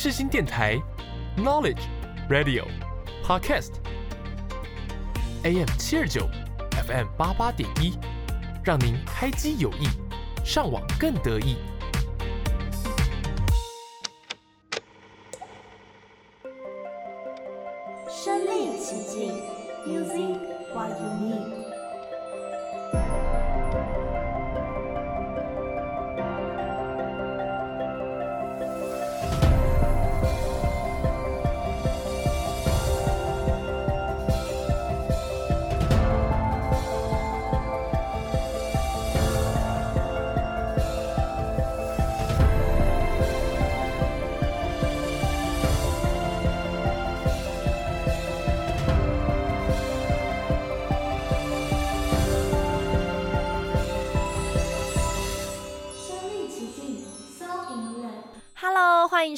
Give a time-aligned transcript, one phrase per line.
[0.00, 0.80] 世新电台
[1.36, 1.82] Knowledge
[2.30, 2.64] Radio
[3.26, 3.72] Podcast
[5.42, 6.28] AM 七二九
[6.86, 7.98] FM 八八点一，
[8.62, 9.88] 让您开机有益，
[10.44, 11.56] 上网更得意。
[18.08, 19.42] 身临其境
[19.84, 20.38] ，Music
[20.72, 21.67] what you need。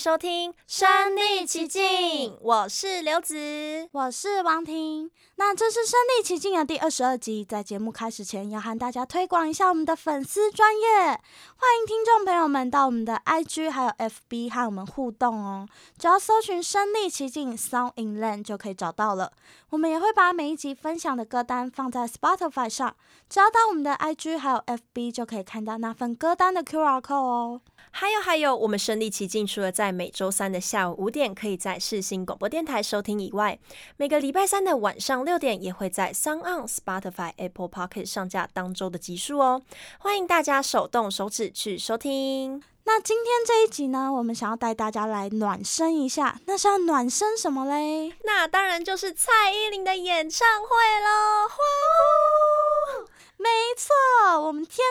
[0.01, 1.83] 收听《身临其境》，
[2.41, 3.37] 我是刘子，
[3.93, 5.10] 我是王婷。
[5.41, 15.67] 那这是《身历其境》的第二十二集，在节目开始前，要和大家推广一下我们的粉丝专业，欢迎听众朋友们到我们的 IG 还有 FB 和我们互动哦。
[15.97, 19.33] 只要搜寻“身历其境 ”，Sound in Land 就可以找到了。
[19.71, 22.95] 我们也会把每一集分享的歌单放在 Spotify 上，
[23.31, 27.61] 只要到我们的 IG 还有 FB 就可以看到那份歌单的 QR code 哦。
[27.93, 33.59] 还有还有，我们身历其境除了在每周三的下午五点可以在世新广播电台收听以外，
[33.97, 39.63] 每个礼拜三的晚上六点也会在 SoundOn、Spotify、Apple Pocket 上架当周的集数哦。
[40.01, 42.61] 欢迎大家手动手指去收听。
[42.83, 48.13] 那今天这一集呢，我们想要带大家来暖身一下，那是要暖身什么嘞？
[48.25, 51.49] 那当然就是蔡依林的演唱会喽！
[51.49, 51.57] 欢
[51.95, 53.09] 呼！
[53.37, 53.95] 没错，
[54.41, 54.85] 我们天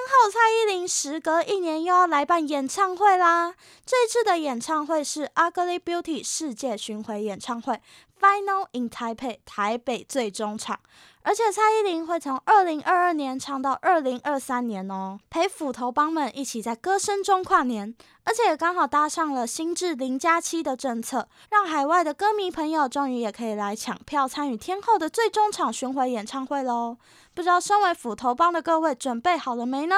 [0.88, 3.54] 时隔一年又要来办演唱会啦！
[3.86, 7.82] 这次的演唱会是《Ugly Beauty》世界巡回演唱会
[8.20, 10.80] ，Final in Taipei 台北最终场。
[11.22, 17.94] 而且蔡依林会从二零二二年唱到二零二三年哦，陪斧头帮们一起在歌声中跨年，
[18.24, 26.98] 而且刚好搭上了新制零加七的政策，让海外的歌迷朋友终于也可以来抢票参与天后的最终场巡回演唱会喽！
[27.34, 29.96] 不知道身为斧头帮的各位准备好了没呢？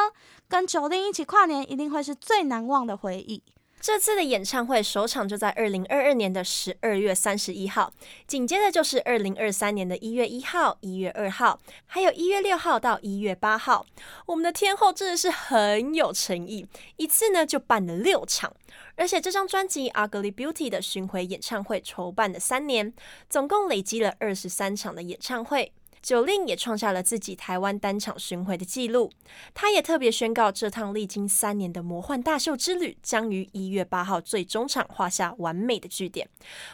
[0.52, 3.42] 跟 Jolin 一起跨年一定会是最难忘的回忆。
[3.80, 7.94] 这次的演唱会首场就在二零二二年的十二月三十一号，
[8.28, 13.86] 紧接着就是二零二三年的一月一号、一月二号，还有一月六号到一月八号。
[14.26, 16.68] 我们的天后真的是很有诚意，
[16.98, 18.54] 一次呢就办了六场，
[18.98, 22.94] 而且这张专辑《Ugly Beauty》的巡回演唱会筹办了三年，
[23.30, 25.72] 总共累积了二十三场的演唱会。
[26.02, 29.12] 九令也创下了自己台湾单场巡回的记录，
[29.54, 36.28] 他也特别宣告，这趟历经三年的魔幻大秀之旅，将于一月八号最终场画下完美的句点。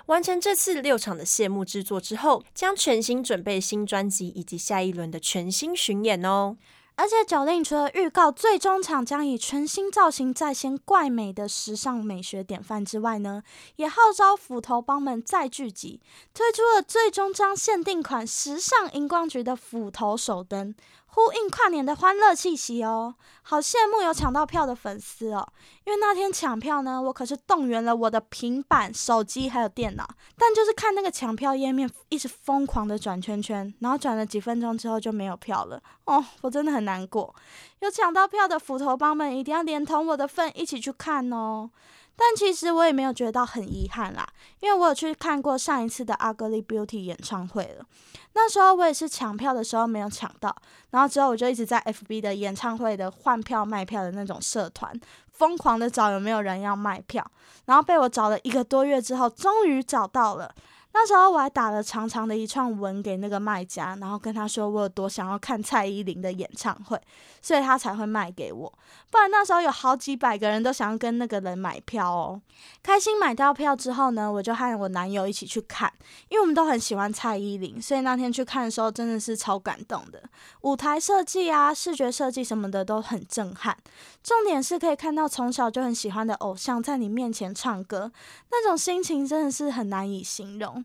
[0.06, 6.56] 完成这次六场的谢幕制作之后，将全新准备新专辑以及下一轮的全新巡演哦。
[6.98, 13.44] 而且九令除了预告最终场将以全新造型再现怪美的时尚美学典范之外呢，
[13.76, 16.02] 也号召斧头帮们再聚集，
[16.34, 20.74] 推出了最终章限定款时尚荧光局的斧头手灯。
[21.18, 25.52] 呼应跨年的欢乐气息哦，好羡慕有抢到票的粉丝哦！
[25.84, 30.08] 因为那天抢票呢，我可是动员了我的平板、手机还有电脑，
[30.38, 37.34] 但就是看那个抢票页面一直疯狂的转圈圈，然后转了几分钟之后就没有票了哦，我真的很难过。
[37.80, 41.72] 有抢到票的斧头帮们一定要连同我的份一起去看哦。
[42.18, 44.28] 但其实我也没有觉得很遗憾啦，
[44.60, 47.86] 因为我有去看过上一次的 Ugly Beauty 演唱会了。
[48.34, 50.56] 那时候我也是抢票的时候没有抢到，
[50.90, 55.00] 然后之后我就一直在 FB 的演唱会的换票卖票的那种社团
[55.32, 57.26] 疯狂的找有没有人要卖票，
[57.66, 60.54] 然后被我找了一个多月之后，终于找到了。
[60.94, 67.00] 那时候我还打了长长的一串文给那个卖家，然后跟他说我有多想要看蔡依林的演唱会，
[67.40, 68.74] 所以他才会卖给我。
[69.12, 72.42] 不然那时候有好几百个人都想要跟那个人买票哦。
[72.82, 75.92] 开心买到票之后呢，我就和我男友一起去看，
[76.30, 80.22] 因为我们都很喜欢蔡依林，所以那天去看的时候真的是超感动的。
[80.62, 83.78] 舞台设计啊，视觉设计什么的都很震撼。
[84.24, 88.12] 重点是可以看到从小就很喜欢的偶像在你面前唱歌，
[88.50, 90.77] 那种心情真的是很难以形容。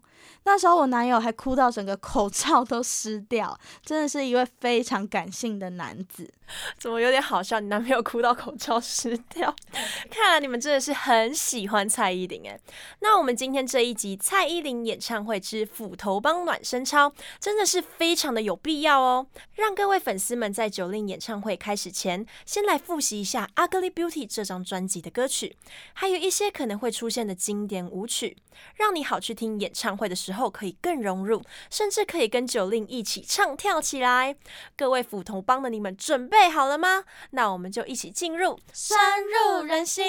[0.44, 6.32] 那时候我男友还哭到整个口罩都湿掉，真的是一位非常感性的男子。
[6.78, 7.60] 怎么有点好笑？
[7.60, 9.54] 你男朋友哭到口罩湿掉，
[10.10, 12.58] 看来你们真的是很喜欢蔡依林哎。
[13.00, 19.26] 那我们今天这一集蔡依林演唱会之斧头帮暖身操，真的是非常的有必要哦。
[19.54, 25.56] 让各位粉丝们在 Jolin 演唱会开始前，先来复习一下《Ugly Beauty》这张专辑的歌曲，
[25.94, 28.36] 还有一些可能会出现的经典舞曲，
[28.76, 34.36] 让你好去听演唱会的时候可以更融入，甚至可以跟 Jolin 一起唱跳起来。
[34.76, 37.04] 各位斧头帮的你们准备备好了吗？
[37.30, 38.98] 那我们就一起进入深
[39.30, 40.04] 入人心。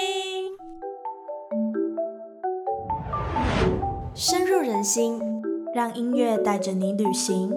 [4.16, 5.22] 深入人心，
[5.72, 7.56] 让音乐带着你旅行。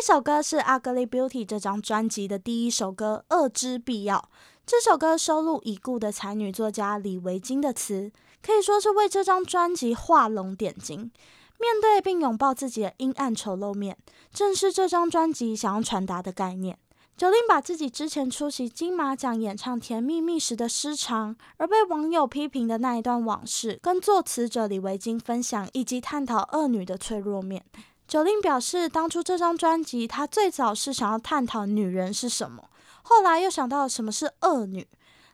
[0.00, 4.16] 这首歌是《Ugly Beauty》这张专辑的第一首歌《恶之必要》。
[4.64, 8.10] 这首歌收录已故的才女作家李维京的词，
[8.42, 11.12] 可以说是为这张专辑画龙点睛。
[11.58, 13.98] 面对并拥抱自己的阴暗丑陋面，
[14.32, 16.78] 正是这张专辑想要传达的概念。
[17.18, 27.62] Jolin 把自己之前出席金马奖演唱《甜蜜蜜》时的失常，而被网友批评的那一段往事，跟作词者李维京分享，以及探讨恶女的脆弱面。
[28.10, 32.68] Jolin 表示，当初这张专辑，他最早是想要探讨女人是什么，
[33.02, 34.88] 后来又想到了什么是恶女。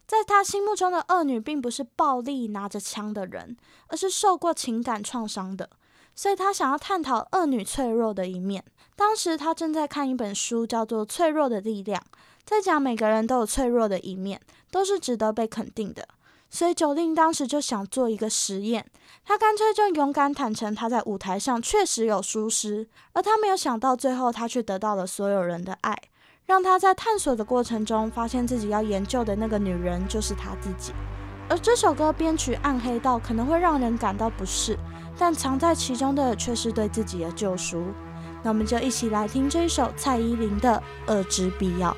[0.06, 3.56] 在他心目中的恶女，并不是暴力拿着枪的人，
[3.86, 5.70] 而是受过情感创伤的。
[6.14, 8.62] 所以他想要探讨恶女脆弱的一面。
[8.94, 11.98] 当时他正在看一本书，叫做《脆弱的力量》，
[12.44, 14.38] 在讲每个人都有脆弱的一面，
[14.70, 16.06] 都是值得被肯定的。
[16.48, 18.86] 所以九令当时就想做一个实验，
[19.24, 25.96] 他干脆就勇敢坦诚他在舞台上确实有疏失，而他没有想到最后他却得到了所有人的爱，
[26.46, 30.92] 让他在探索的过程中发现自己要研究的那个女人就是他自己。
[31.48, 34.78] 而这首歌编曲暗黑到可能会让人感到不适。
[35.18, 37.86] 但藏在其中的却是对自己的救赎。
[38.42, 41.96] 那我们就一起来听这一首蔡依林的《恶之必要》。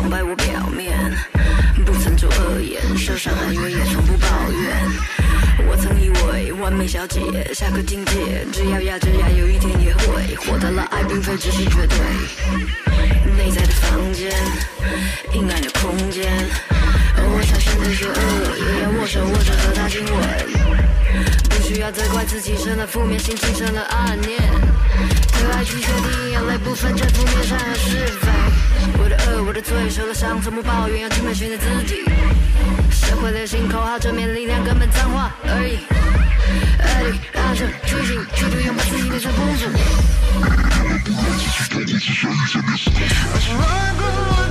[0.00, 1.14] 崇拜我表面
[1.84, 5.68] 不曾做恶言受伤害以为也从不抱怨。
[5.68, 7.20] 我曾以为完美小姐
[7.52, 11.98] 下个境界只要咬着牙有一天也会获得了爱并非只是绝对。
[13.36, 14.32] 内在的房间
[15.34, 16.32] 阴暗的空间。
[17.16, 20.80] 而我产生的邪恶我也要握手握着和他亲吻。
[21.50, 24.40] 不需要责怪自己成了负面心情成了暗念
[25.52, 28.28] 爱披着金，眼泪不分正负面上的是非。
[28.98, 32.04] 我的恶，我的罪，受了伤，从不抱怨，要尽面选择自己。
[32.90, 35.78] 社会流行口号，正面力量根本脏话而已。
[36.80, 39.66] 爱里暗生畸形，嫉妒拥抱自己变成公主。
[43.32, 43.62] 我是我，
[43.98, 44.49] 我。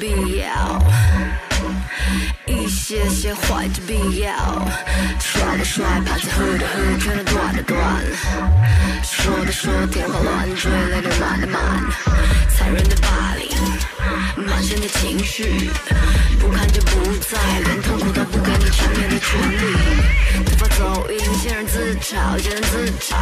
[0.00, 0.82] 必要，
[2.46, 4.32] 一些些坏的必要。
[5.20, 7.78] 耍的帅，把子喝的喝，穿的断的断，
[9.02, 11.60] 说的说天花乱坠，泪流满的满，
[12.56, 13.99] 残忍的霸凌。
[14.36, 15.70] 满身的情绪，
[16.38, 19.56] 不堪就不在，连痛苦都不给你沉眠的权利。
[20.44, 23.16] 头发走音，先人自嘲，先人自嘲，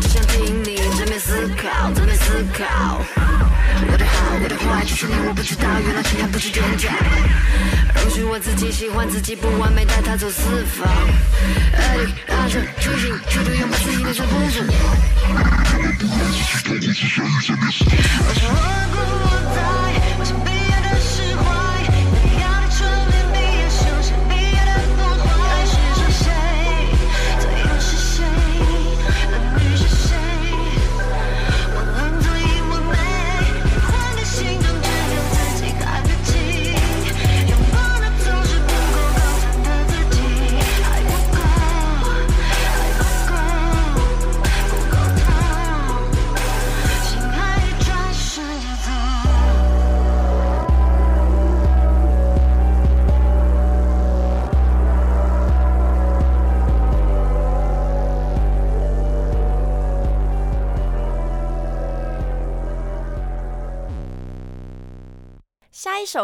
[0.00, 3.02] 只想听你正面思考，正面思考。
[3.90, 6.92] 我的好，我的坏，其实你我不知道，原来情还不是真假。
[7.96, 10.86] 容许我自己喜欢自己不完美，带他走四方。
[11.72, 14.40] 爱里大声出醒，却都拥抱自己的小风。
[14.44, 14.50] 我
[18.34, 18.58] 想我
[18.92, 19.43] 过我。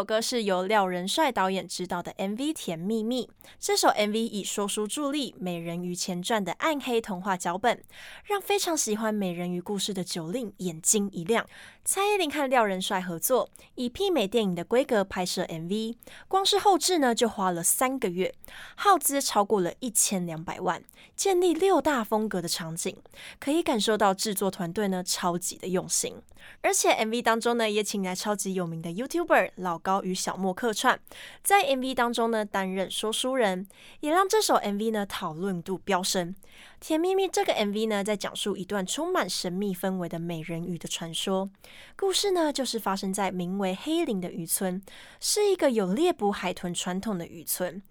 [0.01, 3.27] 首歌是由廖仁帅导演执导的 MV《甜蜜蜜》。
[3.59, 7.83] 这首 MV 以说书助力《美人鱼前传》的暗黑童话脚本，
[8.25, 11.45] 让非常喜欢美人鱼故事的九令眼睛一亮。
[11.85, 15.95] 蔡依林和廖仁帅合作，以媲美电影的规格拍摄 MV，
[16.27, 18.33] 光是后制呢就花了三个月，
[18.77, 20.83] 耗资超过了一千两百万，
[21.15, 22.97] 建立六大风格的场景，
[23.39, 26.15] 可以感受到制作团队呢超级的用心。
[26.61, 30.99] 而且 MV 当中呢，也请来超级有名的 YouTuber 老高与小莫客串，
[31.43, 33.67] 在 MV 当中呢担任说书人，
[34.01, 36.35] 也让这首 MV 呢讨论度飙升。
[36.79, 41.49] 甜蜜蜜这个 MV 呢，在讲述一段充满神秘氛围的美人鱼的传说。
[41.95, 44.81] 故事呢，就是发生在名为黑林的渔村，
[45.19, 47.81] 是一个有猎捕海豚传统的渔村。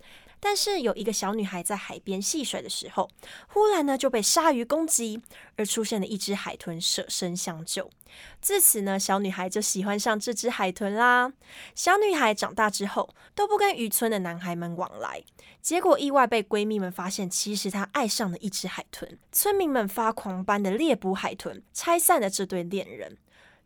[0.41, 3.09] 但是有一个小女孩在海边戏水的时候，
[3.49, 5.21] 忽然呢就被鲨鱼攻击，
[5.57, 7.91] 而出现了一只海豚舍身相救。
[8.41, 11.33] 自此呢，小女孩就喜欢上这只海豚啦。
[11.75, 15.23] 小女孩长大之后都不跟渔村的男孩们往来，
[15.61, 19.19] 结果意外被闺蜜们发现，其实她爱上了一只海豚。
[19.31, 23.19] 村民们发狂般的猎捕海豚，拆散了这对恋人。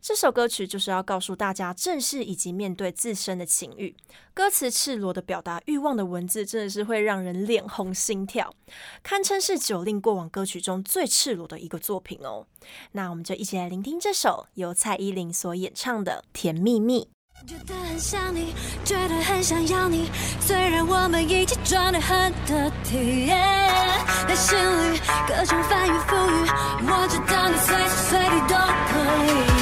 [0.07, 3.95] 这首歌曲就是要告诉大家正视以及面对自身的情欲。
[4.35, 8.53] 歌词赤裸的表达欲望的文字，真的是会让人脸红心跳，
[9.01, 12.45] 堪称是九令过往歌曲中最赤裸的一个作品哦。
[12.91, 17.09] 那我们就一起来聆听这首由蔡依林所演唱的《甜蜜蜜》。
[17.47, 23.25] 觉得很想你，觉得很想要你，虽然我们一起装得很得体，
[24.27, 24.55] 在心
[24.93, 26.49] 里各种翻云覆雨，
[26.91, 28.55] 我知道你随时随地都
[28.91, 28.93] 可
[29.51, 29.54] 以。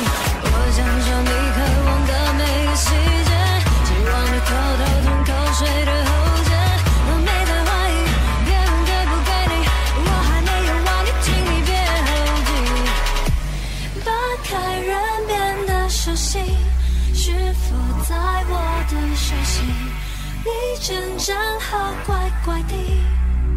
[20.46, 20.50] 你
[20.82, 22.76] 真正好怪怪的，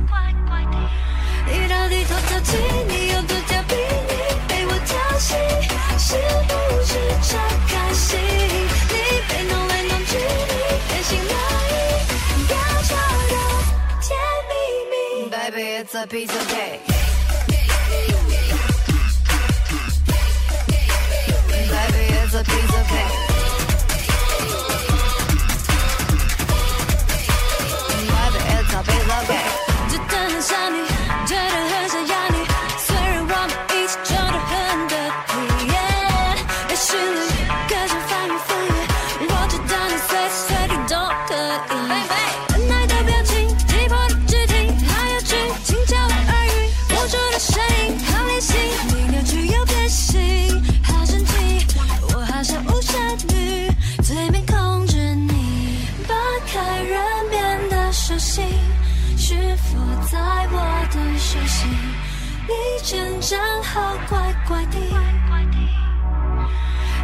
[0.09, 0.78] 怪怪的。
[1.50, 2.57] 你到底多淘气？
[2.87, 3.75] 你有多调皮？
[4.07, 4.12] 你
[4.47, 5.35] 被我调戏，
[5.99, 6.14] 是
[6.47, 6.52] 不
[6.85, 6.95] 是？
[7.23, 8.95] 这开心，你
[9.28, 10.55] 被弄来弄去，你
[10.87, 11.35] 变心了
[11.66, 11.75] 意，
[12.52, 12.95] 要找
[13.33, 13.35] 到
[14.00, 14.07] 甜
[14.49, 14.52] 蜜
[14.93, 15.28] 蜜。
[15.28, 16.83] Baby, it's a piece of cake.
[21.49, 23.25] Baby, it's a piece of cake.
[28.76, 29.33] love
[29.88, 30.76] 真的很想你
[31.26, 32.37] 真的很想要你
[32.78, 34.95] 虽然我们一起装的很得
[36.68, 37.33] 体心里
[37.68, 40.95] 各种翻云覆雨我知道你随时随地都
[41.26, 43.49] 可以耐的表情
[44.09, 44.52] 的肢体
[47.33, 47.49] 的声
[47.88, 48.12] 音好
[48.88, 51.33] 你扭曲又变形好神奇
[52.14, 52.62] 我好像
[54.02, 56.12] 最没控制你不
[56.52, 56.83] 开
[58.18, 58.44] 心
[59.18, 59.78] 是否
[60.11, 60.18] 在
[60.50, 60.56] 我
[60.90, 61.68] 的手心
[62.49, 63.20] 你真
[63.62, 64.76] 好，乖乖的。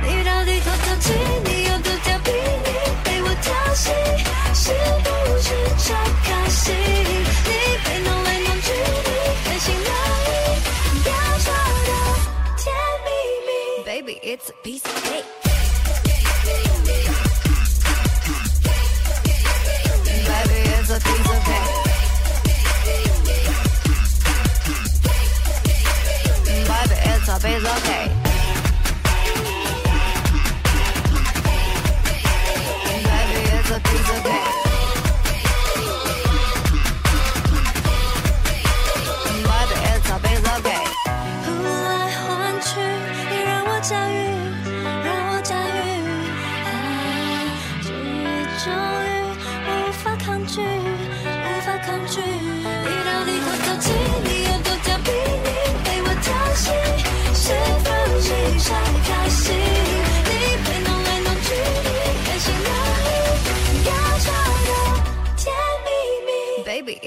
[0.04, 1.12] 你到底多淘气？
[1.44, 2.30] 你有多调皮？
[2.32, 2.70] 你
[3.04, 3.90] 被我调戏，
[4.54, 5.06] 是不
[5.40, 6.74] 是超开心？
[6.74, 7.50] 你
[7.84, 9.10] 被弄来弄去，你
[9.44, 9.90] 变心了
[10.26, 10.28] 意，
[11.06, 11.48] 要找
[11.88, 11.90] 到
[12.56, 12.62] 甜
[13.04, 13.08] 蜜
[13.46, 13.50] 蜜。
[13.84, 15.31] Baby, it's a piece of cake.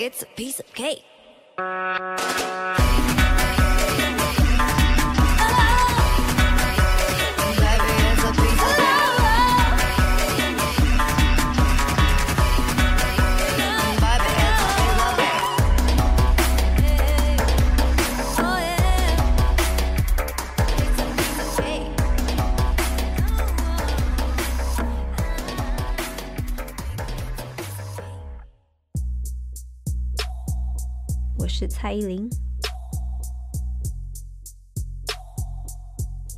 [0.07, 1.03] 我是蔡依
[1.57, 2.84] 林。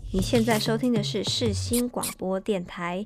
[0.10, 3.06] 你现在收听的是世新广播电台。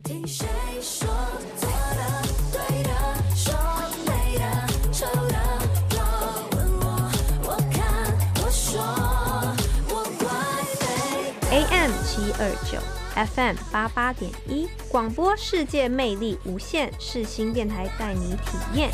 [11.50, 12.78] AM 七二九
[13.16, 18.92] ，FM 八八点一，广播世界魅力无限，世新电台带你体验。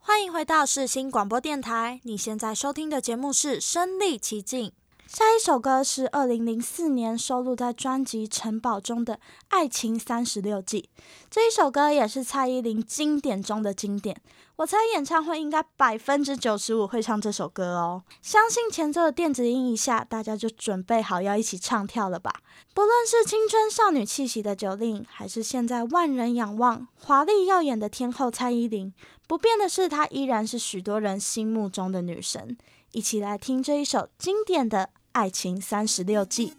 [0.00, 4.70] 欢迎回到世新广播电台，你现在收听的节目是《身历其境》。
[5.14, 9.14] 下一首歌是二零零四年收录在专辑《城堡》中的
[9.46, 10.90] 《爱情三十六计》，
[11.30, 14.20] 这一首歌也是蔡依林经典中的经典。
[14.56, 18.02] 我猜演唱会应该百分之九十五会唱这首歌哦。
[18.22, 22.32] 相信前奏的电子音一下，大家就准备好要一起唱跳了吧？
[22.74, 28.92] 不论是青春少女气息的酒令还是现在万人仰望、华丽耀眼的天后蔡依林，
[29.28, 32.58] 不变的是她依然是许多人心目中的女神。
[32.90, 34.78] 一起来听这一首经典的
[35.14, 36.50] 《爱情三十六计》。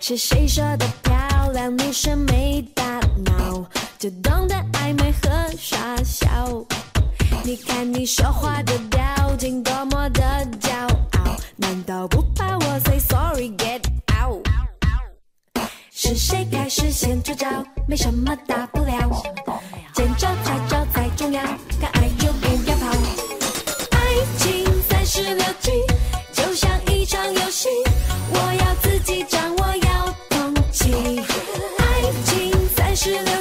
[0.00, 3.68] 是谁说的漂亮女生没大脑，
[3.98, 6.64] 就懂得暧昧和傻笑？
[7.42, 9.00] 你看你说话的表
[9.36, 10.22] 情多么的
[10.60, 10.70] 骄
[11.18, 13.80] 傲，难道不怕我 say sorry get
[14.12, 14.46] out？
[15.90, 17.46] 是谁开始先出招？
[17.88, 19.22] 没什么大不了，
[19.94, 21.42] 见招拆招才重要，
[21.80, 22.86] 敢爱就不要跑。
[23.90, 23.98] 爱
[24.38, 25.70] 情三十六计，
[26.32, 27.68] 就像一场游戏，
[28.32, 30.92] 我要自己掌握，遥控器。
[31.78, 33.39] 爱情三十六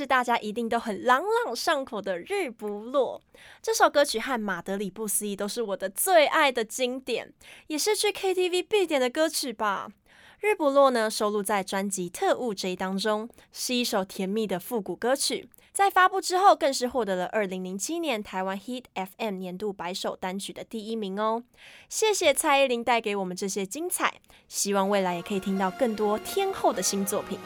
[0.00, 3.20] 是大家一定都很朗朗上口的《日不落》
[3.60, 7.30] 这首歌曲和《马德里不思议》都是我的最爱的经典，
[7.66, 9.88] 也是去 KTV 必点的歌曲吧。
[10.40, 15.50] 《日不落》呢，收录在专辑《特务 J》当中，是一首甜蜜的复古歌曲。
[15.72, 21.44] 在发布之后，更是获得了二零零七年台湾 Hit FM 年度白首单曲的第一名哦。
[21.88, 24.14] 谢谢蔡依林带给我们这些精彩，
[24.48, 27.38] 希望未来也可以听到更多天后的新作品。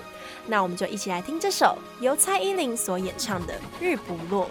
[0.47, 4.47] 那我们就一起来听这首由蔡依林所演唱的《日不落》。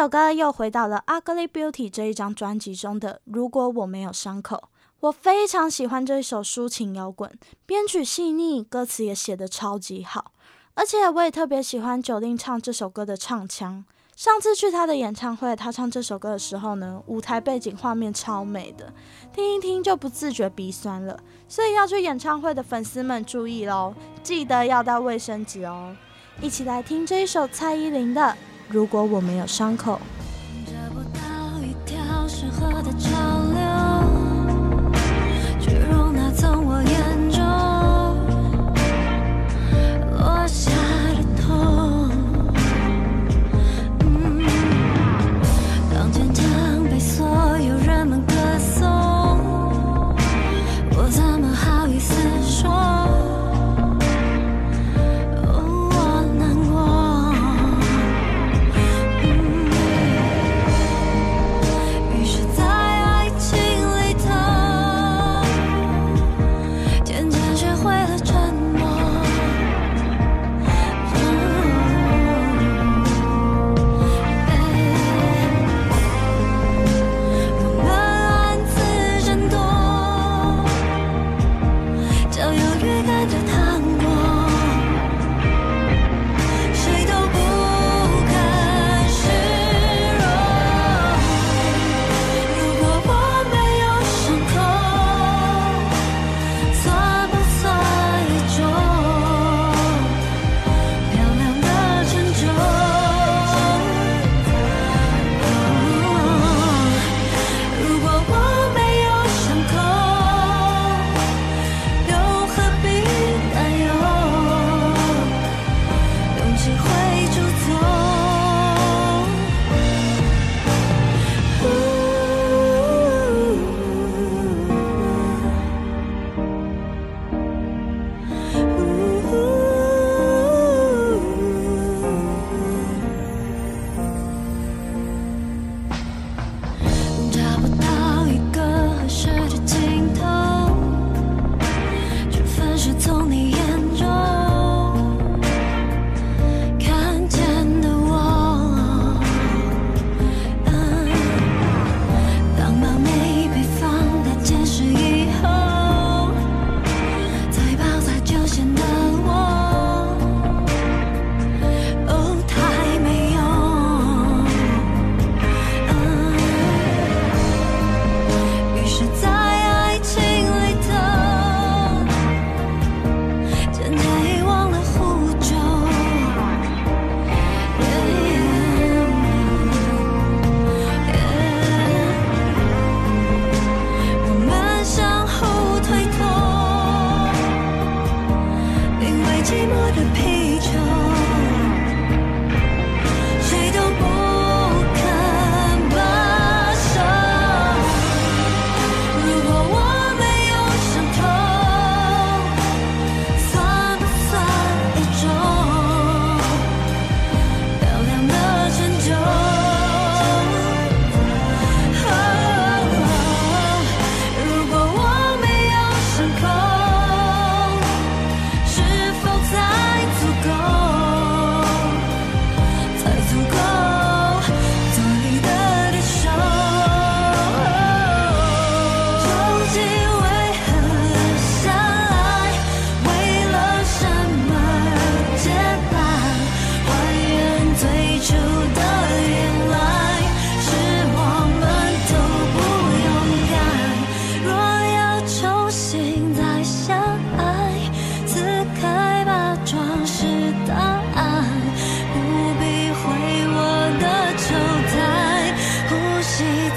[0.00, 4.56] 首歌又回到了《Ugly Beauty》这一张专辑中的《如果我没有伤口》。
[5.00, 7.30] 我非常喜欢这一首抒情摇滚，
[7.66, 10.32] 编曲细腻，歌词也写得超级好。
[10.72, 13.84] 而且我也特别喜欢九令唱这首歌的唱腔。
[14.16, 18.90] 上次去他的演唱会，他唱这首歌的时候呢，舞台背景画面超美的，
[19.34, 21.20] 听一听就不自觉鼻酸了。
[21.46, 25.94] 所以要去演唱会的粉丝们注意喽，记得要带卫生纸哦。
[26.40, 28.22] 一起来听这一首蔡依林的
[28.70, 30.00] 《如果我没有伤口》。
[30.70, 32.92] 找不到一条适合的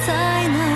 [0.05, 0.72] 才能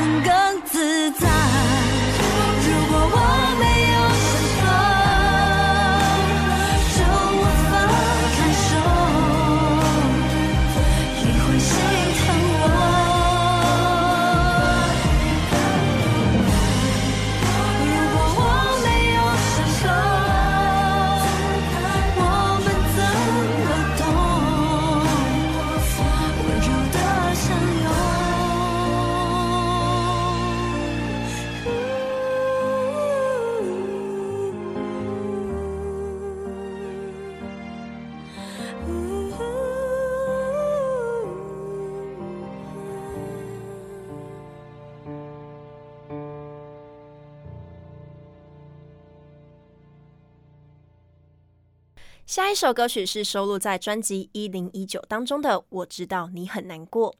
[52.37, 57.11] 下一首歌曲是收录在专辑《一零一九》当中的《我知道你很难过》，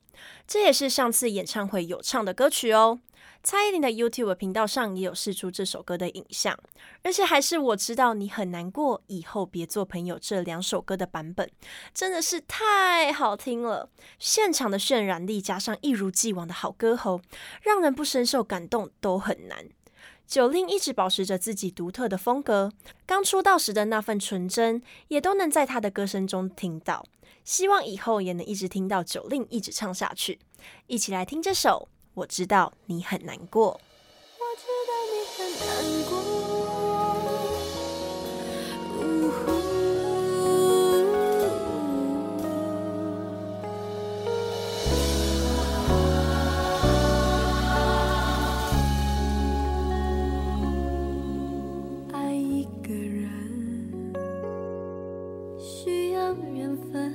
[0.46, 3.00] 这也是上次演唱会有唱的歌曲哦。
[3.42, 6.56] 蔡依林的 YouTube 频道上也有释出这首歌的影像，
[7.02, 11.50] 而且还是《我知道你很难过》以后别做朋友这两首歌的版本，
[11.96, 13.90] 真的是太好听了。
[14.20, 17.20] 现场的渲染力加上一如既往的好歌喉，
[17.64, 19.66] 让人不深受感动都很难。
[20.28, 22.72] 九令一直保持着自己独特的风格，
[23.06, 27.06] 刚出道时的那份纯真，也都能在他的歌声中听到。
[27.46, 30.38] 希望以后也能一直听到九令一直唱下去。
[30.88, 33.74] 一起来听这首《我知道你很难过》。
[34.38, 36.27] 我知道你很难过。
[55.70, 57.14] 需要缘分，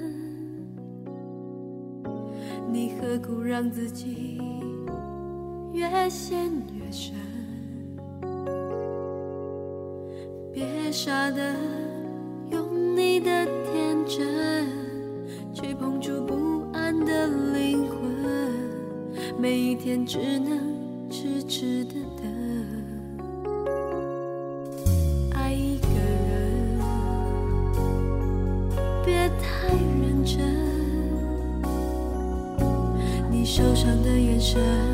[2.71, 4.39] 你何苦让自己
[5.73, 7.15] 越陷越深，
[10.53, 11.55] 别傻的
[12.51, 14.69] 用你的天真
[15.55, 17.99] 去碰触不安的灵魂，
[19.41, 21.95] 每一天只能痴痴的
[33.55, 34.92] 受伤的眼神。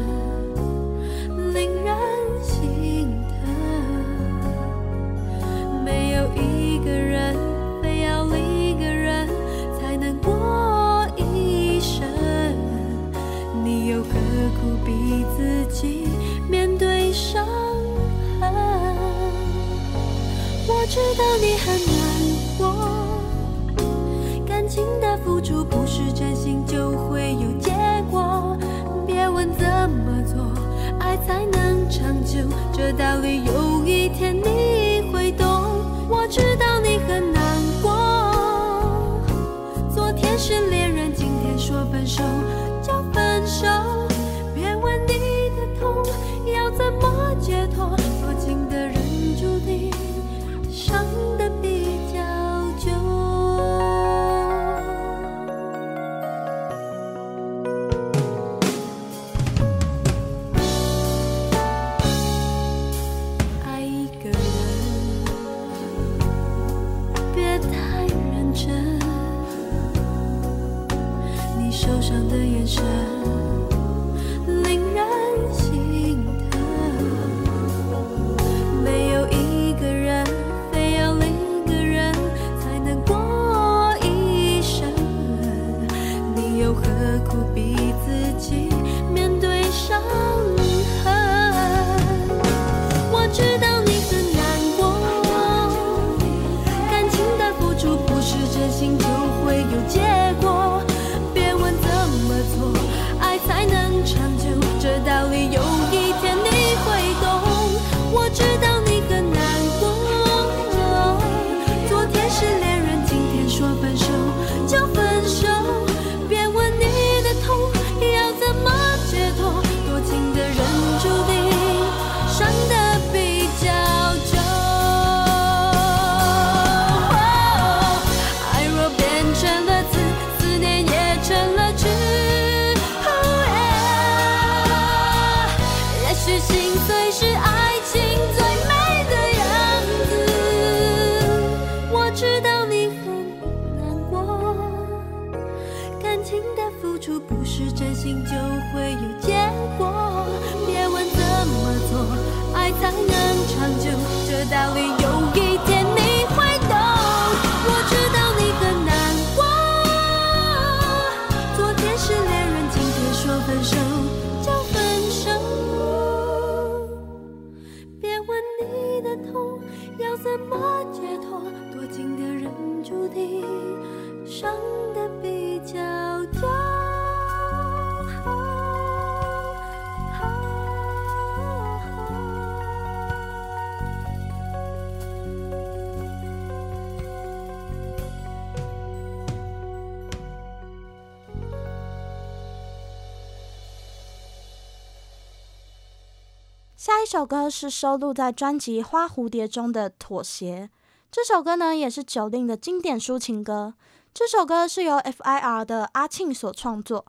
[196.79, 200.71] 下一首歌是收录在专辑《花蝴蝶》中的《妥协》。
[201.11, 203.75] 这首歌呢，也是 Jolin 的经典抒情歌。
[204.15, 207.05] 这首歌是由 F.I.R 的阿庆所创作，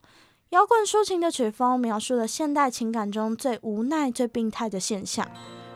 [0.49, 5.29] 摇滚抒情的曲风，描述了现代情感中最无奈、最病态的现象。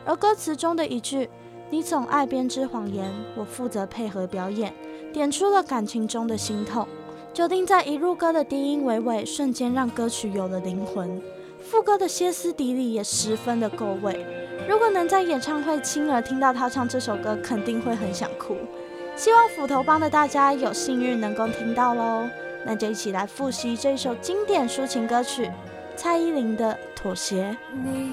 [0.06, 1.30] 而歌词中的一句
[1.70, 4.74] “你总爱编织谎言，我负责配合表演”，
[5.14, 6.88] 点出了感情中的心痛。
[7.32, 11.22] Jolin 在一入歌的低音娓娓，瞬间让歌曲有了灵魂。
[11.64, 14.26] 副歌的歇斯底里也十分的够味。
[14.70, 18.56] 如果能在演唱会亲耳听到他唱这首歌，肯定会很想哭。
[19.16, 22.28] 希望斧头帮的大家有幸运能够听到喽，
[22.66, 25.50] 那就一起来复习这首经典抒情歌曲
[25.96, 27.56] 蔡依林的《妥协》。
[27.84, 28.12] 你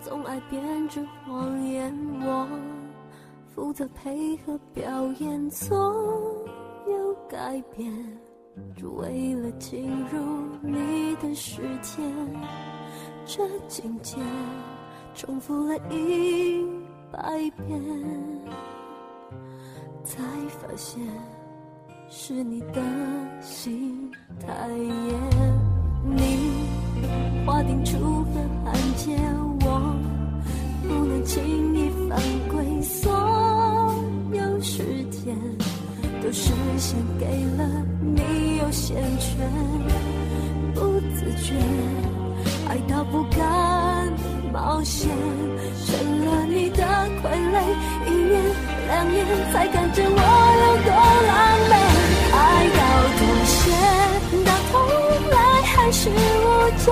[0.00, 1.94] 总爱编织谎言，
[2.24, 2.48] 我
[3.54, 5.76] 负责配合表演，总
[6.86, 7.92] 有改变，
[8.98, 10.18] 为了进入
[10.62, 12.02] 你的世界。
[13.24, 14.16] 这情节
[15.14, 16.66] 重复了一
[17.10, 17.20] 百
[17.66, 17.82] 遍。
[20.04, 20.20] 才
[20.60, 21.00] 发现
[22.10, 22.82] 是你的
[23.40, 24.10] 心
[24.40, 25.14] 太野，
[26.04, 26.50] 你
[27.46, 28.30] 划定出河
[28.64, 29.16] 汉界，
[29.60, 29.96] 我
[30.82, 33.10] 不能轻易犯规，所
[34.32, 35.34] 有时间
[36.32, 37.26] 是先给
[37.58, 37.68] 了
[38.00, 39.48] 你优先权，
[40.74, 41.52] 不自觉
[42.68, 43.38] 爱到不敢
[44.50, 45.10] 冒险，
[45.84, 46.82] 成了你的
[47.22, 47.60] 傀儡，
[48.06, 48.40] 一年。
[48.88, 50.90] 两年才看见我有多
[51.28, 51.32] 狼
[51.68, 51.72] 狈，
[52.34, 52.36] 爱
[52.78, 52.80] 到
[53.18, 53.60] 妥协，
[54.44, 54.74] 到头
[55.30, 56.12] 来还是无
[56.78, 56.90] 解，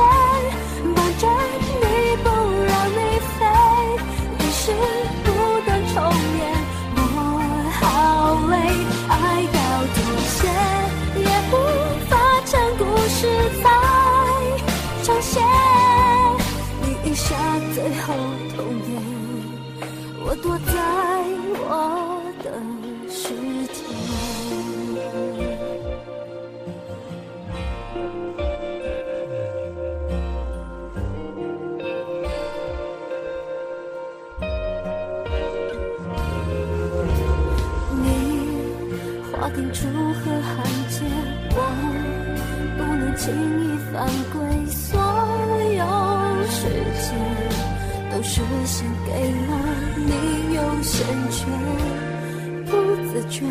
[53.31, 53.47] 觉，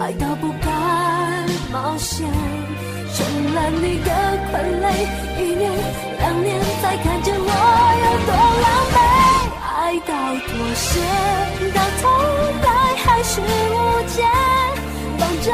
[0.00, 0.70] 爱到不敢
[1.72, 2.24] 冒险，
[3.12, 4.10] 成了你的
[4.48, 4.84] 傀儡。
[5.38, 5.70] 一年
[6.18, 7.40] 两年才看见我
[8.04, 8.30] 有多
[8.62, 8.96] 狼狈，
[9.76, 10.10] 爱到
[10.46, 10.88] 妥协，
[11.74, 12.06] 到头
[12.62, 12.68] 来
[13.04, 13.76] 还是无
[14.08, 14.22] 解，
[15.18, 15.46] 绑着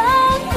[0.52, 0.54] 你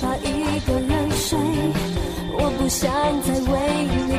[0.00, 1.38] 怕一个人睡，
[2.32, 2.90] 我不想
[3.22, 4.09] 再为你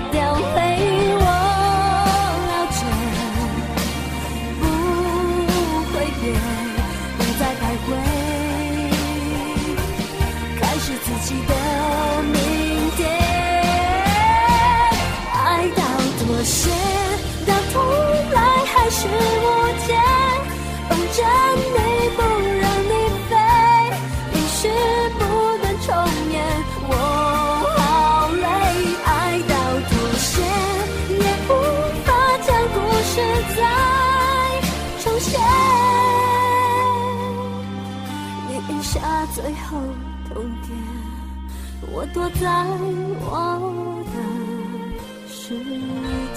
[39.42, 39.82] 最后
[40.30, 40.70] 通牒，
[41.92, 42.46] 我躲在
[43.20, 43.26] 我
[44.14, 44.16] 的
[45.28, 46.31] 世界。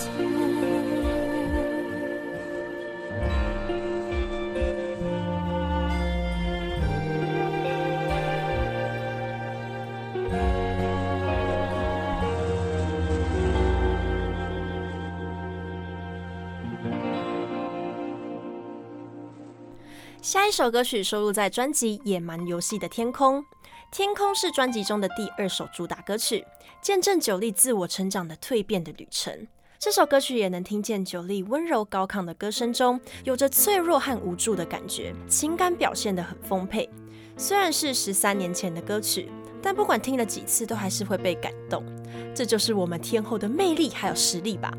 [20.47, 23.39] 这首歌曲收录在专辑《野蛮游戏》的《天空》。
[23.91, 26.45] 《天空》是专辑中的第二首主打歌曲，
[26.83, 29.49] 见证 Jolin 自我成长的蜕变的旅程。
[29.79, 36.89] 这首歌曲也能听见 Jolin 温柔高亢的歌声中，有着脆弱和无助的感觉，情感表现得很丰沛。
[37.39, 39.31] 虽然是十三年前的歌曲，
[39.63, 41.83] 但不管听了几次，都还是会被感动。
[42.35, 44.71] 这就是我们天后的魅力还有实力吧！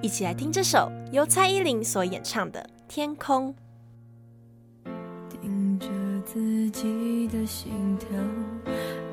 [0.00, 3.54] 一起来听这首由蔡依林所演唱的《天空》。
[6.32, 8.08] 自己的心跳，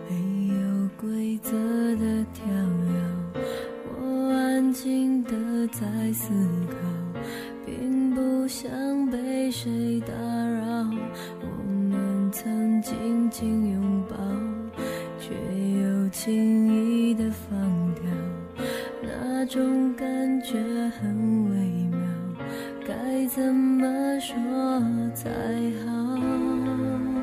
[0.07, 1.51] 没有规则
[1.97, 3.41] 的跳跃。
[3.91, 6.29] 我安静的在思
[6.69, 6.77] 考，
[7.65, 8.71] 并不想
[9.11, 10.89] 被谁打扰。
[11.41, 14.15] 我们曾紧紧拥抱，
[15.19, 15.33] 却
[15.81, 18.63] 又轻易的放掉，
[19.03, 20.57] 那种感觉
[21.01, 21.68] 很微。
[23.09, 24.35] 该怎么说
[25.15, 25.31] 才
[25.83, 27.18] 好？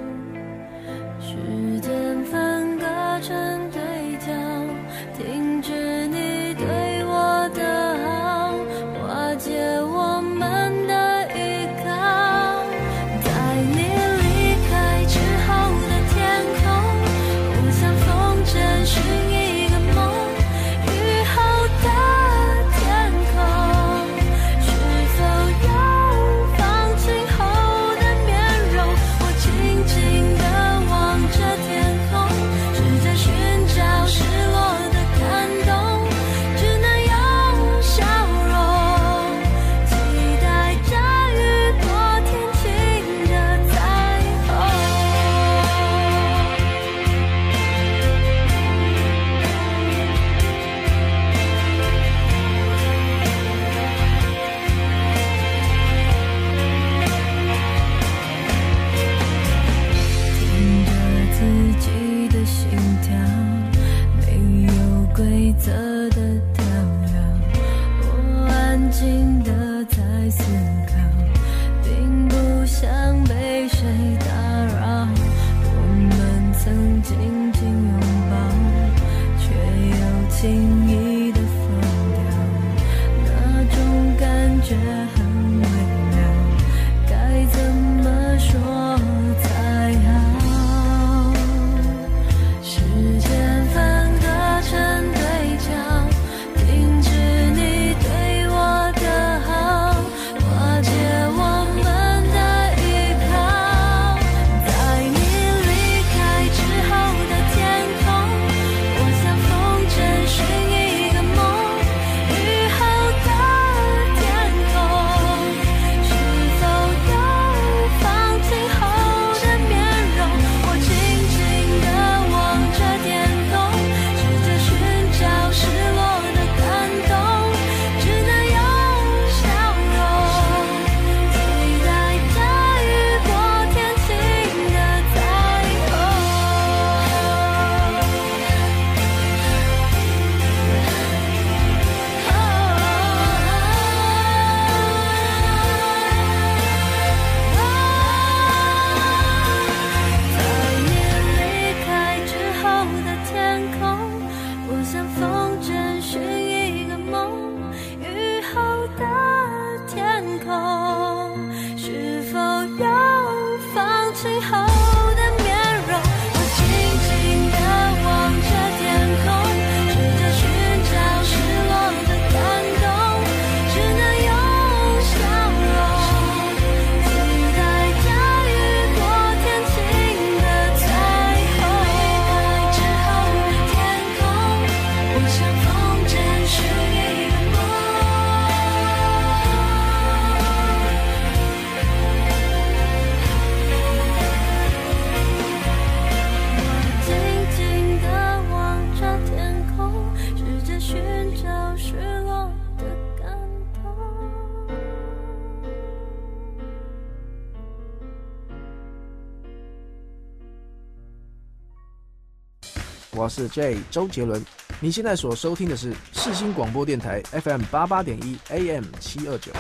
[213.37, 214.43] 是 J 周杰伦，
[214.80, 219.53] 你现在所收听的是世新广播电台 FM 八八点一 AM 七二九。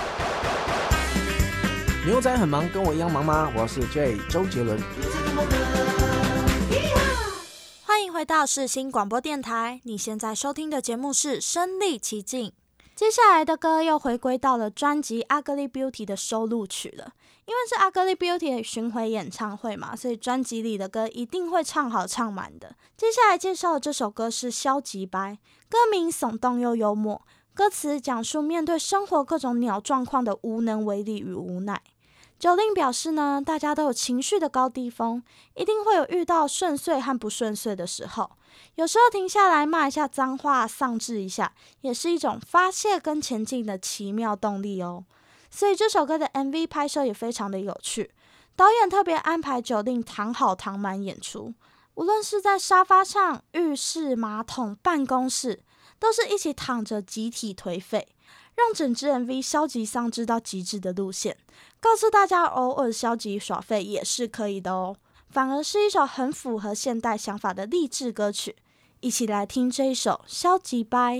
[2.06, 3.52] 牛仔很忙，跟我一样忙吗？
[3.54, 4.80] 我是 J 周杰伦。
[7.82, 12.48] 欢迎回到世新广播电台，你现在收听的节目是《身历其境》。
[12.96, 17.12] 接下来的歌又回归到了专辑《Ugly Beauty》的收录曲了。
[17.44, 22.74] 因为是《Ugly Beauty》巡回演唱会嘛，所以专辑里的歌一定会唱好唱满的。
[22.96, 25.32] 接下来介绍的这首歌是《消极白》，
[25.68, 27.20] 歌名耸动又幽默，
[27.52, 31.82] 歌词讲述面对生活各种鸟状况的无能为力与无奈。
[32.38, 35.22] 9Ling 表示呢，大家都有情绪的高低峰，
[35.54, 38.30] 一定会有遇到顺遂和不顺遂的时候。
[38.74, 45.04] 有时候停下来骂一下脏话，丧志一下，也是一种发泄跟前进的奇妙动力哦。
[45.50, 48.12] 所以这首歌的 MV 拍摄也非常的有趣，
[48.54, 51.54] 导演特别安排 9Ling 躺好躺满演出，
[51.94, 55.62] 无论是在沙发上、浴室、马桶、办公室，
[55.98, 58.08] 都是一起躺着集体颓废。
[58.56, 61.36] 让整支 MV 消极丧志到极致的路线，
[61.86, 64.96] 告诉大家偶尔消极耍废也是可以的哦。
[65.30, 68.56] 反而是一首很符合现代想法的励志歌曲，
[68.98, 71.18] 一起来听这一首《消极掰》。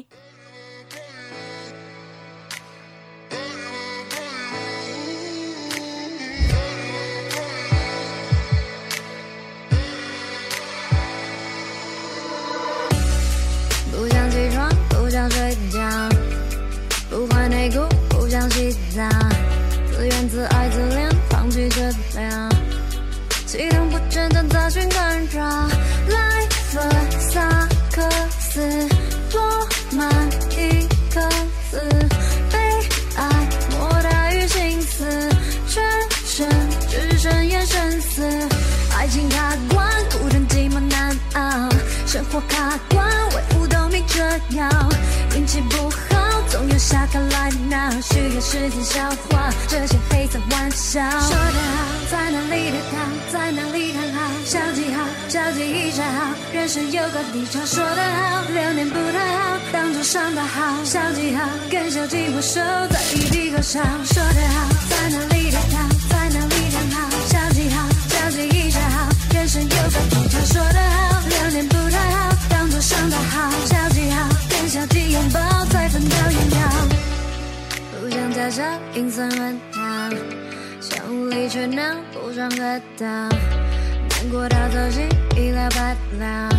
[13.92, 16.08] 不想起床，不想睡觉，
[17.08, 19.08] 不换内裤，不想洗澡，
[20.28, 21.80] 自爱自怜，放弃治
[22.14, 22.48] 疗。
[23.46, 25.42] 激动不简单，杂讯干扰。
[26.08, 28.02] 来了萨克
[28.40, 28.88] 斯，
[29.32, 30.08] 落满
[30.50, 31.28] 一个
[31.70, 31.80] 字，
[32.50, 32.58] 被
[33.16, 33.28] 爱
[33.78, 35.04] 莫大于心死，
[35.68, 35.82] 全
[36.24, 36.48] 身
[36.90, 38.22] 只剩眼神死。
[38.96, 41.68] 爱情卡关，孤单寂寞难熬，
[42.06, 44.20] 生活卡关，维护都没这
[44.56, 44.70] 样，
[45.36, 46.15] 运气不好，
[47.68, 51.00] 闹，需要时间消化这些黑色玩笑。
[51.10, 52.98] 说得好，在哪里跌倒，
[53.32, 57.64] 在哪里躺好，消极好，消极一下好，人生有个低潮。
[57.64, 63.80] 说得好，流年不太好，当作伤得好，消极好，跟消极握手，在一笔勾销。
[64.04, 65.78] 说得好，在哪里跌倒，
[66.08, 70.38] 在哪里躺好，消极好，消极一下好，人生有个低潮。
[70.44, 77.15] 说得好，流年不太好，当作伤得好，消极好，跟消极拥抱，再分道扬镳。
[78.36, 78.62] 不想假笑，
[78.92, 79.82] 阴森乱跳，
[80.78, 81.82] 想无理取闹，
[82.12, 86.50] 不想得到，难过到走心，一了百了，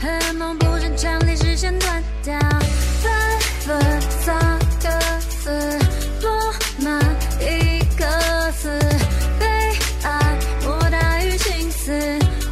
[0.00, 4.32] 荷尔蒙不正常，理智线断掉，来了萨
[4.80, 4.88] 克
[5.28, 5.50] 斯，
[6.22, 7.02] 落满
[7.40, 8.06] 一个
[8.52, 8.78] 字，
[9.40, 9.46] 被
[10.04, 11.90] 爱莫大于心死，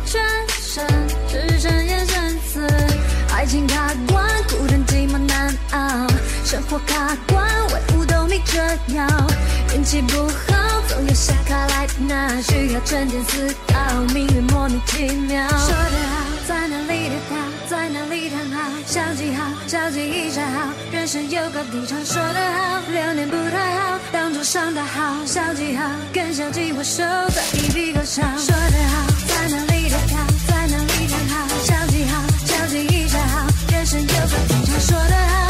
[0.05, 0.85] 全身
[1.29, 2.67] 只剩眼神死，
[3.37, 6.09] 爱情卡关，孤单寂寞难熬，
[6.45, 7.49] 生活卡关，
[8.35, 8.59] 没这
[8.97, 9.09] 样，
[9.73, 13.79] 运气不好，总有下卡来那，需要沉淀思考，
[14.13, 15.49] 命运莫名其妙。
[15.51, 17.37] 说得好，在哪里跌倒，
[17.71, 21.95] 在哪里躺好，消极好，消极一下好，人生有个低潮。
[22.05, 28.21] 说得好，流年不太好，当作伤的好，消极好，跟消极握手，再一笔勾销。
[28.37, 30.19] 说得好，在哪里跌倒，
[30.49, 34.73] 在哪里躺好，消极好，消极一下好，人生有个低潮。
[34.81, 35.44] 说得，好，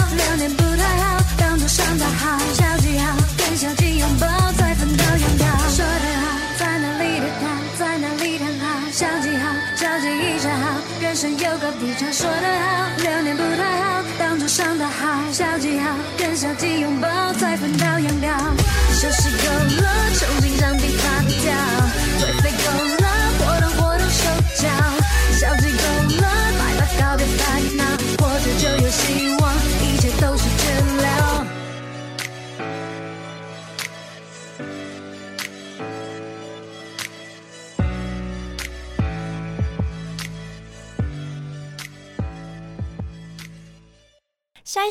[1.77, 5.45] 当作伤得好，消极好，跟消极拥抱，再分道扬镳。
[5.69, 7.49] 说得好，在哪里跌倒，
[7.79, 12.07] 在哪里躺好，消极好，消极一下好，人生有个低潮。
[12.13, 18.29] 说得好，流年不太好，当作伤得好，消极好，跟消极拥抱，再分道扬镳。
[18.93, 19.51] 休息够
[19.83, 21.53] 了，重新让笔发条，
[22.21, 22.67] 颓废够
[23.03, 23.04] 了，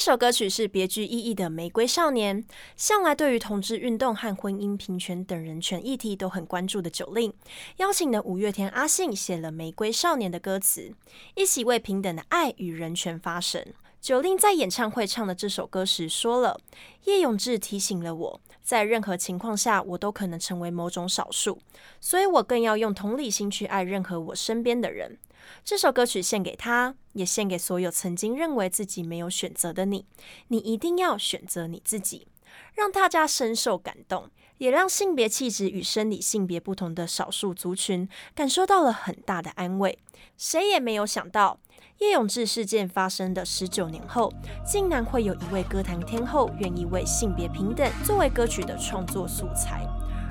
[0.06, 2.44] 这首歌曲是别具意义的《玫瑰少年》。
[2.76, 7.34] 向来对于同志运动和婚姻平权等人权议题都很关注的九令
[7.78, 10.94] 邀请了五月天阿信写了《玫瑰少年》的歌词，
[11.36, 13.66] 一起为平等的爱与人权发声。
[14.02, 16.60] 九令在演唱会唱的这首歌时说了
[17.08, 21.58] ：“叶永志提醒了我，在任何情况下，我都可能成为某种少数，
[22.02, 25.18] 所以我更要用同理心去爱任何我身边的人。”
[25.64, 30.06] 这首歌曲献给他，也献给所有曾经认为自己没有选择的你。
[30.48, 32.28] 你一定要选择你自己，
[32.74, 39.98] 让大家深受感动，也让性别气质与生理性别不同的少数族群感受到了很大的安慰。
[40.38, 41.60] 谁也没有想到，
[42.00, 44.34] 叶永志事件发生的十九年后，
[44.66, 49.86] 竟然会有一位歌坛天后愿意为性别平等作为歌曲的创作素材。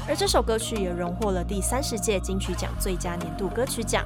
[0.08, 4.04] 而这首歌曲也荣获了第三十届金曲奖最佳年度歌曲奖。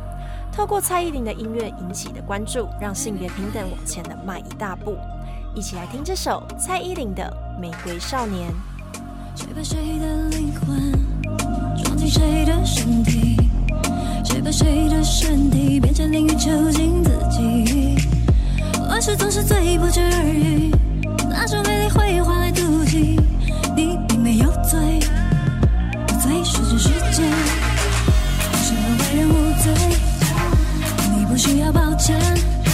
[0.52, 4.96] 透过蔡依林的音乐引起的关注，让性别平等往前的迈一大步。
[5.54, 7.22] 一起来听这首蔡依林的
[7.60, 8.50] 《玫瑰少年》。
[9.34, 10.92] 谁把谁的灵魂
[11.82, 13.36] 装进谁的身体？
[14.24, 17.96] 谁把谁的身体变成囹圄囚禁自己？
[18.88, 20.70] 往事总是最不值而语，
[21.28, 23.20] 拿出美丽回忆换来妒忌。
[23.76, 25.00] 你并没有罪，
[26.18, 27.22] 罪是这世界，
[28.54, 29.32] 什么为人无
[29.62, 29.95] 罪？
[31.36, 32.65] 不需要抱歉。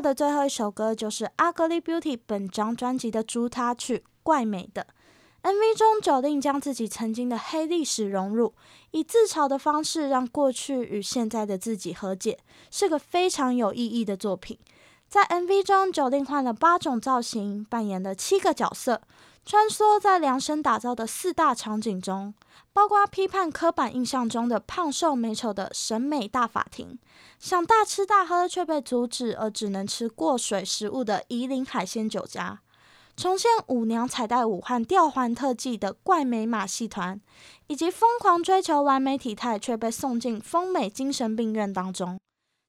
[0.00, 4.82] 的最后一首歌就是《Ugly Beauty》本张专辑的主打曲《怪美的》。
[5.42, 8.52] MV 中，Jolin 将自己曾经的黑历史融入，
[8.90, 12.38] 以自嘲的方式让过去与现在的自己和解，
[12.70, 14.58] 是个非常有意义的作品。
[15.08, 19.00] 在 MV 中，Jolin 换了八种造型，扮演了七个角色，
[19.44, 22.34] 穿梭在量身打造的四大场景中，
[22.72, 26.98] 包括批判刻板印象中的胖瘦美丑的审美大法庭，
[27.38, 32.60] 想大吃大喝却被阻止而只能吃过水食物的夷陵海鲜酒家。
[33.16, 37.20] 重现舞娘彩带武汉吊环特技的怪美马戏团，
[37.66, 42.18] 以及疯狂追求完美体态却被送进疯美精神病院当中，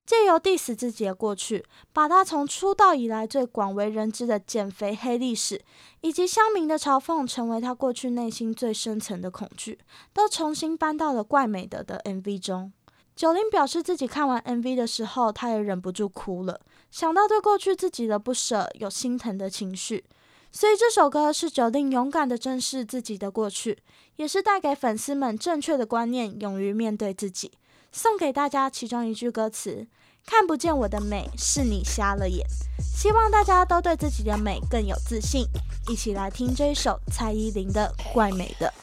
[0.05, 5.61] 借由 diss 自己的过去，把他从出道以来最广为人知的减肥黑历史，
[6.01, 9.79] 以及乡民的嘲讽，成为他过去内心最深层的恐惧，
[10.13, 12.73] 都重新搬到了怪美德的 MV 中。
[13.15, 20.03] Jolin 表示自己看完 MV 的时候，他也忍不住哭了，想到对过去自己的不舍，有心疼的情绪。
[20.51, 23.77] 所以这首歌是 Jolin 勇敢的正视自己的过去，
[24.15, 27.51] 也是带给粉丝们正确的观念，勇于面对自己。
[27.91, 29.85] 送给大家其中一句歌词
[30.25, 32.45] ：“看不见我的美，是你瞎了眼。”
[32.79, 35.45] 希望大家都对自己的美更有自信。
[35.89, 38.73] 一起来听这一首蔡依林的《怪美的》。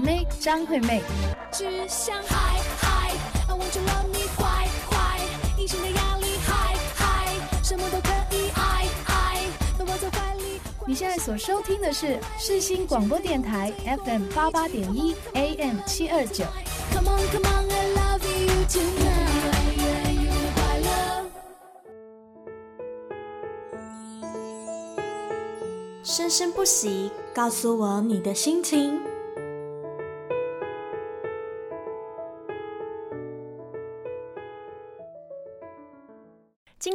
[0.00, 1.02] 妹张惠妹。
[1.52, 3.12] 只想嗨嗨，
[3.48, 5.18] 我就让你坏坏，
[5.58, 9.42] 隐形的压力嗨嗨，什么都可以爱爱，
[9.78, 10.60] 都握在怀里。
[10.86, 13.72] 你现在所收听的是世新广播电台
[14.04, 16.44] FM 八八点一 AM 七二九。
[16.92, 19.16] Come on, come on, I love you tonight.
[26.02, 28.98] 生生不息，告诉我你的心情。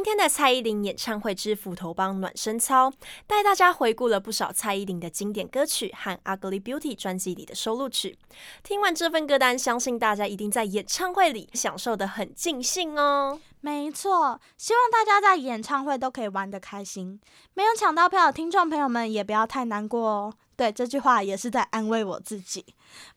[0.02, 2.92] 今天的蔡依林演唱会之斧头帮暖身操，
[3.24, 8.18] 带大家回顾了不少蔡依林的经典歌曲和《Ugly Beauty》专辑里的收录曲。
[8.64, 13.38] 听完这份歌单，相信大家一定在演唱会里享受得很尽兴哦。
[13.60, 17.20] 没错，希望大家在演唱会都可以玩得开心。
[17.54, 20.34] 没有抢到票的听众朋友们也不要太难过哦。
[20.56, 22.64] 对，这句话也是在安慰我自己。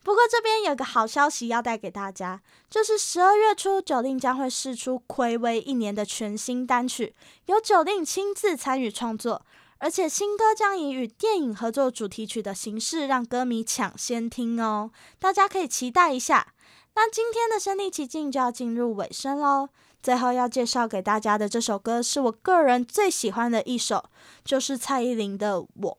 [0.03, 7.13] 不过这边有个好消息要带给大家，就是十二月初，Jolin 将会释出睽违一年的全新单曲，
[7.47, 9.45] 由 Jolin 亲自参与创作，
[9.79, 14.91] 而且新歌将以与电影合作主题曲的形式让歌迷抢先听哦。
[15.19, 16.53] 大家可以期待一下。
[16.95, 19.67] 那今天的身临其境就要进入尾声喽。
[20.01, 24.05] 最后要介绍给大家的这首歌是我个人最喜欢的一首，
[24.45, 25.91] 就是蔡依林的《我》。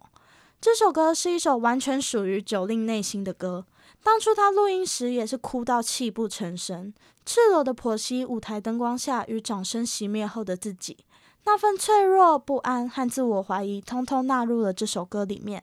[0.66, 3.66] 这首歌是一首完全属于九令内心的歌。
[4.02, 6.92] 当初他录音时也是哭到泣不成声，
[7.24, 10.96] 赤裸的剖析舞台灯光下与掌声熄灭后的自己，
[11.44, 15.62] 那份脆弱、不安和自我怀疑，通通纳入了这首歌里面。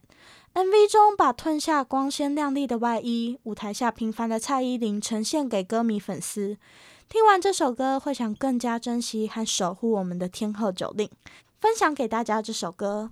[0.53, 6.55] MV 中把褪下光鲜亮丽的外衣，舞台下平凡的蔡依林呈现给歌迷粉丝。
[7.09, 11.09] 听完这首歌，会想更加珍惜和守护我们的天后九令
[11.59, 13.11] 分享给大家这首歌。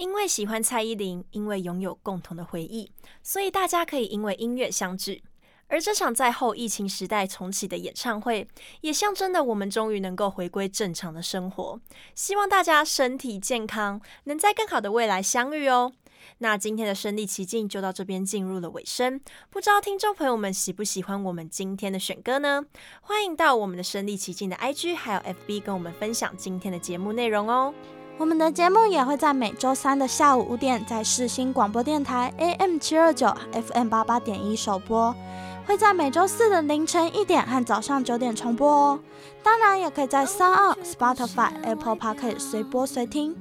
[0.00, 2.90] 因为喜欢蔡依林，因为拥有共同的回忆，
[3.22, 5.22] 所以大家可以因为音乐相聚。
[5.68, 8.48] 而这场在后疫情时代重启的演唱会，
[8.80, 11.78] 也象征着我们终于能够回归正常的生活。
[12.14, 15.92] 希望大家身体健康，能在更好的未来相遇哦。
[16.38, 19.20] 那今天的身历其境就到这边进入了尾声，
[19.50, 22.64] 不知道听众朋友们喜不喜欢我们今天的选歌呢？
[23.02, 27.74] 欢迎到我们的身历其境的 IG 还有 FB 跟我们分享今天的节目内容哦。
[28.20, 35.14] 我们的节目也会在每周三的下午五点在世新广播电台 AM 七二九 FM 八八点一首播，
[35.66, 39.00] 会在每周四的凌晨一点和早上九点重播哦。
[39.42, 43.34] 当然也可以在三二 Spotify、Apple Podcast 随播随听。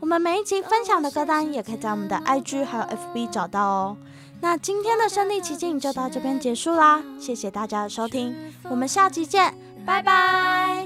[0.00, 3.96] 我们每一集分享的歌单也可以在我们的 IG 还有 FB 找到哦。
[4.42, 9.54] 那今天的身历其境就到这边结束啦，谢谢大家的收听，我们下期见，
[9.86, 10.85] 拜拜。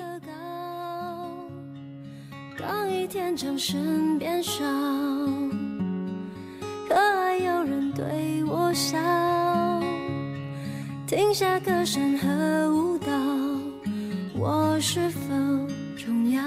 [3.11, 4.63] 天掌声变少，
[6.89, 8.97] 可爱有人对我笑，
[11.09, 12.29] 停下歌声和
[12.73, 13.11] 舞蹈，
[14.39, 15.19] 我是否
[15.97, 16.41] 重要？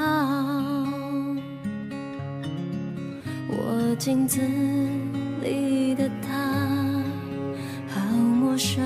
[3.49, 4.39] 我镜子
[5.43, 6.31] 里的他，
[7.89, 8.81] 好陌生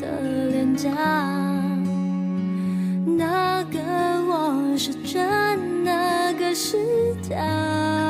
[0.00, 0.90] 的脸颊。
[3.16, 3.78] 那个
[4.26, 5.20] 我是真，
[6.54, 8.09] 是假